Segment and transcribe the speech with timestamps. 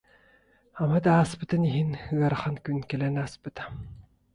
[0.81, 3.63] Ама да ааспытын иһин, ыарахан күн кэлэн ааспыта